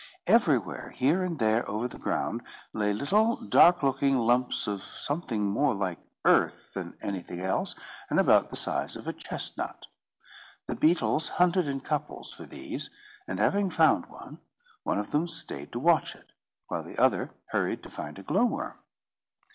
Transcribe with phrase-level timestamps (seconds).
[0.25, 2.41] Everywhere, here and there over the ground,
[2.73, 7.75] lay little, dark looking lumps of something more like earth than anything else,
[8.09, 9.85] and about the size of a chestnut.
[10.65, 12.89] The beetles hunted in couples for these;
[13.27, 14.39] and having found one,
[14.81, 16.31] one of them stayed to watch it,
[16.67, 18.79] while the other hurried to find a glowworm.